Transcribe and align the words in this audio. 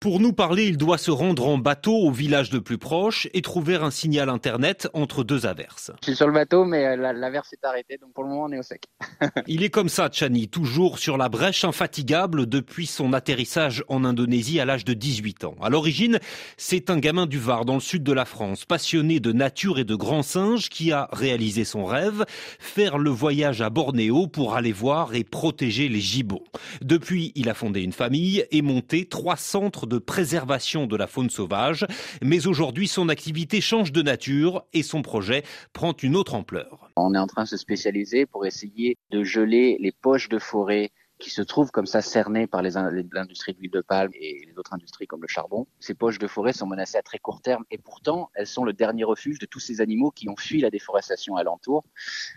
Pour 0.00 0.20
nous 0.20 0.32
parler, 0.32 0.66
il 0.66 0.76
doit 0.76 0.96
se 0.96 1.10
rendre 1.10 1.48
en 1.48 1.58
bateau 1.58 1.92
au 1.92 2.12
village 2.12 2.52
le 2.52 2.60
plus 2.60 2.78
proche 2.78 3.26
et 3.34 3.42
trouver 3.42 3.74
un 3.74 3.90
signal 3.90 4.28
internet 4.28 4.88
entre 4.92 5.24
deux 5.24 5.44
averses. 5.44 5.90
Je 6.02 6.10
suis 6.10 6.16
sur 6.16 6.28
le 6.28 6.32
bateau, 6.32 6.64
mais 6.64 6.86
euh, 6.86 7.12
l'averse 7.12 7.52
est 7.52 7.64
arrêtée, 7.64 7.98
donc 8.00 8.12
pour 8.12 8.22
le 8.22 8.30
moment 8.30 8.44
on 8.44 8.52
est 8.52 8.60
au 8.60 8.62
sec. 8.62 8.84
il 9.48 9.64
est 9.64 9.70
comme 9.70 9.88
ça, 9.88 10.08
Chani, 10.12 10.46
toujours 10.46 11.00
sur 11.00 11.16
la 11.16 11.28
brèche 11.28 11.64
infatigable 11.64 12.46
depuis 12.46 12.86
son 12.86 13.12
atterrissage 13.12 13.82
en 13.88 14.04
Indonésie 14.04 14.60
à 14.60 14.64
l'âge 14.64 14.84
de 14.84 14.94
18 14.94 15.42
ans. 15.42 15.56
À 15.60 15.68
l'origine, 15.68 16.20
c'est 16.56 16.90
un 16.90 16.98
gamin 16.98 17.26
du 17.26 17.40
Var, 17.40 17.64
dans 17.64 17.74
le 17.74 17.80
sud 17.80 18.04
de 18.04 18.12
la 18.12 18.24
France, 18.24 18.66
passionné 18.66 19.18
de 19.18 19.32
nature 19.32 19.80
et 19.80 19.84
de 19.84 19.96
grands 19.96 20.22
singes, 20.22 20.68
qui 20.68 20.92
a 20.92 21.08
réalisé 21.10 21.64
son 21.64 21.84
rêve, 21.84 22.24
faire 22.60 22.98
le 22.98 23.10
voyage 23.10 23.62
à 23.62 23.68
Bornéo 23.68 24.28
pour 24.28 24.54
aller 24.54 24.70
voir 24.70 25.16
et 25.16 25.24
protéger 25.24 25.88
les 25.88 26.00
gibbons. 26.00 26.44
Depuis, 26.82 27.32
il 27.34 27.48
a 27.48 27.54
fondé 27.54 27.80
une 27.80 27.92
famille 27.92 28.44
et 28.52 28.62
monté 28.62 29.04
trois 29.04 29.36
centres 29.36 29.87
de 29.88 29.98
préservation 29.98 30.86
de 30.86 30.96
la 30.96 31.06
faune 31.06 31.30
sauvage. 31.30 31.86
Mais 32.22 32.46
aujourd'hui, 32.46 32.86
son 32.86 33.08
activité 33.08 33.60
change 33.60 33.90
de 33.90 34.02
nature 34.02 34.64
et 34.72 34.82
son 34.82 35.02
projet 35.02 35.42
prend 35.72 35.94
une 36.02 36.14
autre 36.14 36.34
ampleur. 36.34 36.90
On 36.96 37.14
est 37.14 37.18
en 37.18 37.26
train 37.26 37.44
de 37.44 37.48
se 37.48 37.56
spécialiser 37.56 38.26
pour 38.26 38.46
essayer 38.46 38.96
de 39.10 39.24
geler 39.24 39.78
les 39.80 39.92
poches 39.92 40.28
de 40.28 40.38
forêt 40.38 40.90
qui 41.18 41.30
se 41.30 41.42
trouvent 41.42 41.70
comme 41.70 41.86
ça 41.86 42.00
cernées 42.00 42.46
par 42.46 42.62
l'industrie 42.62 43.52
de 43.54 43.58
l'huile 43.58 43.70
de 43.70 43.80
palme 43.80 44.10
et 44.14 44.44
les 44.46 44.58
autres 44.58 44.72
industries 44.72 45.06
comme 45.06 45.22
le 45.22 45.28
charbon. 45.28 45.66
Ces 45.80 45.94
poches 45.94 46.18
de 46.18 46.26
forêt 46.26 46.52
sont 46.52 46.66
menacées 46.66 46.98
à 46.98 47.02
très 47.02 47.18
court 47.18 47.40
terme 47.40 47.64
et 47.70 47.78
pourtant 47.78 48.30
elles 48.34 48.46
sont 48.46 48.64
le 48.64 48.72
dernier 48.72 49.04
refuge 49.04 49.38
de 49.38 49.46
tous 49.46 49.60
ces 49.60 49.80
animaux 49.80 50.10
qui 50.10 50.28
ont 50.28 50.36
fui 50.36 50.60
la 50.60 50.70
déforestation 50.70 51.36
alentour. 51.36 51.84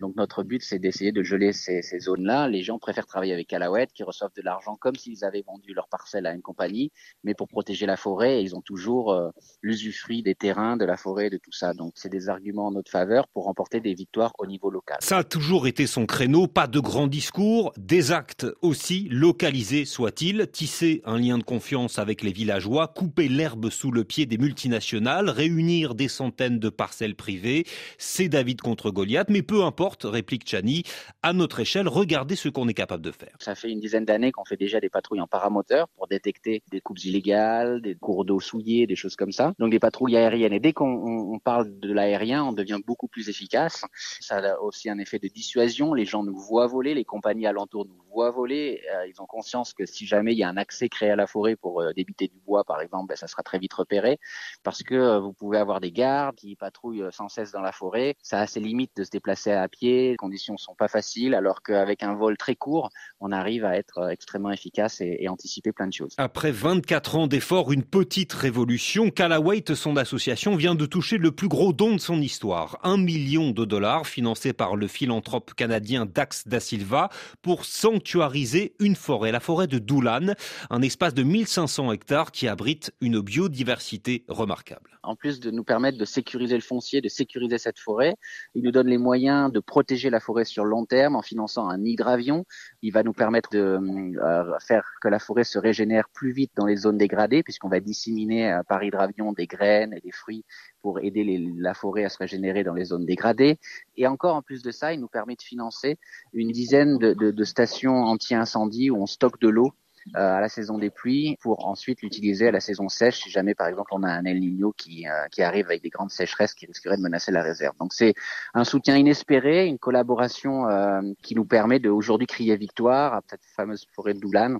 Donc 0.00 0.16
notre 0.16 0.42
but 0.42 0.62
c'est 0.62 0.78
d'essayer 0.78 1.12
de 1.12 1.22
geler 1.22 1.52
ces, 1.52 1.82
ces 1.82 2.00
zones-là. 2.00 2.48
Les 2.48 2.62
gens 2.62 2.78
préfèrent 2.78 3.06
travailler 3.06 3.32
avec 3.32 3.52
Alouette 3.52 3.92
qui 3.92 4.02
reçoivent 4.02 4.34
de 4.36 4.42
l'argent 4.42 4.76
comme 4.76 4.96
s'ils 4.96 5.24
avaient 5.24 5.44
vendu 5.46 5.74
leur 5.74 5.88
parcelle 5.88 6.26
à 6.26 6.32
une 6.32 6.42
compagnie, 6.42 6.90
mais 7.24 7.34
pour 7.34 7.48
protéger 7.48 7.86
la 7.86 7.96
forêt, 7.96 8.42
ils 8.42 8.56
ont 8.56 8.62
toujours 8.62 9.12
euh, 9.12 9.30
l'usufruit 9.62 10.22
des 10.22 10.34
terrains, 10.34 10.76
de 10.76 10.84
la 10.84 10.96
forêt, 10.96 11.30
de 11.30 11.36
tout 11.36 11.52
ça. 11.52 11.74
Donc 11.74 11.92
c'est 11.96 12.08
des 12.08 12.28
arguments 12.28 12.68
en 12.68 12.72
notre 12.72 12.90
faveur 12.90 13.28
pour 13.28 13.44
remporter 13.44 13.80
des 13.80 13.94
victoires 13.94 14.32
au 14.38 14.46
niveau 14.46 14.70
local. 14.70 14.98
Ça 15.00 15.18
a 15.18 15.24
toujours 15.24 15.66
été 15.66 15.86
son 15.86 16.06
créneau, 16.06 16.46
pas 16.46 16.66
de 16.66 16.80
grands 16.80 17.06
discours, 17.06 17.72
des 17.76 18.12
actes 18.12 18.46
aussi 18.70 19.08
localisé 19.10 19.84
soit-il, 19.84 20.46
tisser 20.46 21.02
un 21.04 21.18
lien 21.18 21.38
de 21.38 21.42
confiance 21.42 21.98
avec 21.98 22.22
les 22.22 22.30
villageois, 22.30 22.86
couper 22.86 23.26
l'herbe 23.26 23.68
sous 23.68 23.90
le 23.90 24.04
pied 24.04 24.26
des 24.26 24.38
multinationales, 24.38 25.28
réunir 25.28 25.96
des 25.96 26.06
centaines 26.06 26.60
de 26.60 26.68
parcelles 26.68 27.16
privées, 27.16 27.64
c'est 27.98 28.28
David 28.28 28.60
contre 28.60 28.92
Goliath, 28.92 29.28
mais 29.28 29.42
peu 29.42 29.64
importe, 29.64 30.04
réplique 30.04 30.48
Chani, 30.48 30.84
à 31.24 31.32
notre 31.32 31.58
échelle, 31.58 31.88
regardez 31.88 32.36
ce 32.36 32.48
qu'on 32.48 32.68
est 32.68 32.74
capable 32.74 33.02
de 33.02 33.10
faire. 33.10 33.34
Ça 33.40 33.56
fait 33.56 33.72
une 33.72 33.80
dizaine 33.80 34.04
d'années 34.04 34.30
qu'on 34.30 34.44
fait 34.44 34.56
déjà 34.56 34.78
des 34.78 34.88
patrouilles 34.88 35.20
en 35.20 35.26
paramoteur 35.26 35.88
pour 35.96 36.06
détecter 36.06 36.62
des 36.70 36.80
coupes 36.80 37.04
illégales, 37.04 37.82
des 37.82 37.96
cours 37.96 38.24
d'eau 38.24 38.38
souillés, 38.38 38.86
des 38.86 38.94
choses 38.94 39.16
comme 39.16 39.32
ça. 39.32 39.52
Donc 39.58 39.72
des 39.72 39.80
patrouilles 39.80 40.16
aériennes. 40.16 40.52
Et 40.52 40.60
dès 40.60 40.72
qu'on 40.72 41.40
parle 41.42 41.76
de 41.80 41.92
l'aérien, 41.92 42.44
on 42.44 42.52
devient 42.52 42.78
beaucoup 42.86 43.08
plus 43.08 43.28
efficace. 43.28 43.84
Ça 44.20 44.36
a 44.36 44.60
aussi 44.60 44.88
un 44.88 44.98
effet 44.98 45.18
de 45.18 45.26
dissuasion. 45.26 45.92
Les 45.92 46.04
gens 46.04 46.22
nous 46.22 46.38
voient 46.38 46.68
voler, 46.68 46.94
les 46.94 47.04
compagnies 47.04 47.48
alentours 47.48 47.86
nous 47.86 48.00
voient 48.12 48.30
voler. 48.30 48.59
Euh, 48.60 49.06
ils 49.06 49.20
ont 49.20 49.26
conscience 49.26 49.72
que 49.72 49.86
si 49.86 50.06
jamais 50.06 50.32
il 50.32 50.38
y 50.38 50.42
a 50.42 50.48
un 50.48 50.56
accès 50.56 50.88
créé 50.88 51.10
à 51.10 51.16
la 51.16 51.26
forêt 51.26 51.56
pour 51.56 51.80
euh, 51.80 51.92
débiter 51.92 52.28
du 52.28 52.40
bois, 52.46 52.64
par 52.64 52.80
exemple, 52.80 53.08
ben, 53.08 53.16
ça 53.16 53.26
sera 53.26 53.42
très 53.42 53.58
vite 53.58 53.72
repéré 53.72 54.18
parce 54.62 54.82
que 54.82 54.94
euh, 54.94 55.20
vous 55.20 55.32
pouvez 55.32 55.58
avoir 55.58 55.80
des 55.80 55.92
gardes 55.92 56.36
qui 56.36 56.56
patrouillent 56.56 57.04
sans 57.10 57.28
cesse 57.28 57.52
dans 57.52 57.60
la 57.62 57.72
forêt. 57.72 58.14
Ça 58.22 58.40
a 58.40 58.46
ses 58.46 58.60
limites 58.60 58.92
de 58.96 59.04
se 59.04 59.10
déplacer 59.10 59.52
à 59.52 59.68
pied. 59.68 60.10
Les 60.10 60.16
conditions 60.16 60.56
sont 60.56 60.74
pas 60.74 60.88
faciles, 60.88 61.34
alors 61.34 61.62
qu'avec 61.62 62.02
un 62.02 62.14
vol 62.14 62.36
très 62.36 62.56
court, 62.56 62.90
on 63.20 63.32
arrive 63.32 63.64
à 63.64 63.76
être 63.76 64.10
extrêmement 64.10 64.50
efficace 64.50 65.00
et, 65.00 65.28
anticiper 65.28 65.70
plein 65.70 65.86
de 65.86 65.92
choses. 65.92 66.14
Après 66.18 66.50
24 66.50 67.16
ans 67.16 67.26
d'efforts, 67.28 67.72
une 67.72 67.84
petite 67.84 68.32
révolution, 68.32 69.10
Callaway, 69.10 69.62
son 69.74 69.96
association, 69.96 70.56
vient 70.56 70.74
de 70.74 70.86
toucher 70.86 71.18
le 71.18 71.30
plus 71.30 71.48
gros 71.48 71.72
don 71.72 71.94
de 71.94 72.00
son 72.00 72.20
histoire. 72.20 72.78
Un 72.82 72.96
million 72.96 73.50
de 73.50 73.64
dollars 73.64 74.06
financé 74.06 74.52
par 74.52 74.76
le 74.76 74.88
philanthrope 74.88 75.54
canadien 75.54 76.06
Dax 76.06 76.48
da 76.48 76.60
Silva 76.60 77.10
pour 77.42 77.64
sanctuariser 77.64 78.49
une 78.78 78.96
forêt, 78.96 79.32
la 79.32 79.40
forêt 79.40 79.66
de 79.66 79.78
Doulan, 79.78 80.34
un 80.70 80.82
espace 80.82 81.14
de 81.14 81.22
1500 81.22 81.92
hectares 81.92 82.32
qui 82.32 82.48
abrite 82.48 82.92
une 83.00 83.20
biodiversité 83.20 84.24
remarquable. 84.28 84.90
En 85.02 85.16
plus 85.16 85.40
de 85.40 85.50
nous 85.50 85.64
permettre 85.64 85.96
de 85.96 86.04
sécuriser 86.04 86.54
le 86.54 86.60
foncier, 86.60 87.00
de 87.00 87.08
sécuriser 87.08 87.56
cette 87.56 87.78
forêt, 87.78 88.16
il 88.54 88.62
nous 88.62 88.70
donne 88.70 88.88
les 88.88 88.98
moyens 88.98 89.50
de 89.50 89.58
protéger 89.58 90.10
la 90.10 90.20
forêt 90.20 90.44
sur 90.44 90.64
long 90.64 90.84
terme 90.84 91.16
en 91.16 91.22
finançant 91.22 91.68
un 91.68 91.82
hydravion. 91.82 92.44
Il 92.82 92.92
va 92.92 93.02
nous 93.02 93.14
permettre 93.14 93.48
de 93.50 93.78
euh, 94.22 94.58
faire 94.60 94.84
que 95.00 95.08
la 95.08 95.18
forêt 95.18 95.44
se 95.44 95.58
régénère 95.58 96.08
plus 96.12 96.32
vite 96.32 96.52
dans 96.54 96.66
les 96.66 96.76
zones 96.76 96.98
dégradées 96.98 97.42
puisqu'on 97.42 97.68
va 97.68 97.80
disséminer 97.80 98.52
euh, 98.52 98.62
par 98.68 98.84
hydravion 98.84 99.32
des 99.32 99.46
graines 99.46 99.94
et 99.94 100.00
des 100.00 100.12
fruits 100.12 100.44
pour 100.82 101.00
aider 101.00 101.24
la 101.58 101.74
forêt 101.74 102.04
à 102.04 102.08
se 102.08 102.18
régénérer 102.18 102.64
dans 102.64 102.74
les 102.74 102.86
zones 102.86 103.06
dégradées. 103.06 103.58
Et 103.96 104.06
encore 104.06 104.36
en 104.36 104.42
plus 104.42 104.62
de 104.62 104.70
ça, 104.70 104.92
il 104.92 105.00
nous 105.00 105.08
permet 105.08 105.36
de 105.36 105.42
financer 105.42 105.98
une 106.32 106.50
dizaine 106.50 106.98
de, 106.98 107.12
de, 107.12 107.44
stations 107.44 108.04
anti-incendie 108.40 108.90
où 108.90 109.02
on 109.02 109.06
stocke 109.06 109.40
de 109.40 109.48
l'eau 109.48 109.72
euh, 110.16 110.36
à 110.36 110.40
la 110.40 110.48
saison 110.48 110.78
des 110.78 110.88
pluies 110.88 111.36
pour 111.42 111.66
ensuite 111.66 112.00
l'utiliser 112.00 112.48
à 112.48 112.50
la 112.50 112.60
saison 112.60 112.88
sèche 112.88 113.22
si 113.22 113.30
jamais 113.30 113.54
par 113.54 113.68
exemple 113.68 113.90
on 113.92 114.02
a 114.02 114.08
un 114.08 114.24
El 114.24 114.40
Niño 114.40 114.72
qui, 114.72 115.06
euh, 115.06 115.28
qui 115.30 115.42
arrive 115.42 115.66
avec 115.66 115.82
des 115.82 115.90
grandes 115.90 116.10
sécheresses 116.10 116.54
qui 116.54 116.64
risqueraient 116.64 116.96
de 116.96 117.02
menacer 117.02 117.30
la 117.32 117.42
réserve. 117.42 117.76
Donc 117.78 117.92
c'est 117.92 118.14
un 118.54 118.64
soutien 118.64 118.96
inespéré, 118.96 119.66
une 119.66 119.78
collaboration 119.78 120.66
euh, 120.68 121.02
qui 121.22 121.34
nous 121.34 121.44
permet 121.44 121.80
de 121.80 121.90
aujourd'hui 121.90 122.26
crier 122.26 122.56
victoire 122.56 123.12
à 123.12 123.20
cette 123.28 123.44
fameuse 123.54 123.86
forêt 123.94 124.14
de 124.14 124.20
Doulan 124.20 124.56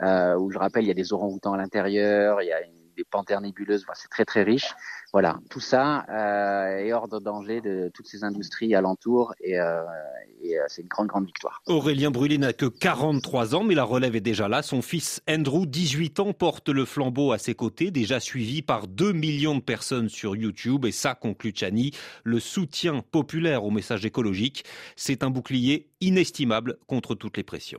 où 0.00 0.50
je 0.50 0.58
rappelle 0.58 0.84
il 0.84 0.88
y 0.88 0.92
a 0.92 0.94
des 0.94 1.12
orang-outans 1.12 1.52
à 1.52 1.58
l'intérieur, 1.58 2.40
il 2.40 2.46
y 2.46 2.52
a 2.52 2.62
une 2.64 2.77
des 2.98 3.04
panthères 3.04 3.40
nébuleuses, 3.40 3.86
c'est 3.94 4.10
très 4.10 4.24
très 4.24 4.42
riche. 4.42 4.74
Voilà, 5.12 5.38
tout 5.48 5.60
ça 5.60 6.04
euh, 6.10 6.84
est 6.84 6.92
hors 6.92 7.08
de 7.08 7.18
danger 7.18 7.62
de 7.62 7.90
toutes 7.94 8.06
ces 8.06 8.24
industries 8.24 8.74
alentours 8.74 9.32
et, 9.40 9.58
euh, 9.58 9.82
et 10.42 10.58
euh, 10.58 10.64
c'est 10.68 10.82
une 10.82 10.88
grande 10.88 11.06
grande 11.06 11.24
victoire. 11.24 11.62
Aurélien 11.66 12.10
Brûlé 12.10 12.36
n'a 12.36 12.52
que 12.52 12.66
43 12.66 13.54
ans, 13.54 13.64
mais 13.64 13.74
la 13.74 13.84
relève 13.84 14.16
est 14.16 14.20
déjà 14.20 14.48
là. 14.48 14.62
Son 14.62 14.82
fils 14.82 15.22
Andrew, 15.28 15.64
18 15.64 16.20
ans, 16.20 16.32
porte 16.34 16.68
le 16.68 16.84
flambeau 16.84 17.32
à 17.32 17.38
ses 17.38 17.54
côtés, 17.54 17.90
déjà 17.90 18.20
suivi 18.20 18.60
par 18.60 18.86
2 18.86 19.12
millions 19.12 19.54
de 19.54 19.62
personnes 19.62 20.10
sur 20.10 20.36
YouTube. 20.36 20.84
Et 20.84 20.92
ça, 20.92 21.14
conclut 21.14 21.54
Chani, 21.54 21.92
le 22.24 22.40
soutien 22.40 23.00
populaire 23.00 23.64
au 23.64 23.70
message 23.70 24.04
écologique, 24.04 24.64
c'est 24.96 25.22
un 25.22 25.30
bouclier 25.30 25.88
inestimable 26.00 26.76
contre 26.86 27.14
toutes 27.14 27.36
les 27.36 27.44
pressions. 27.44 27.76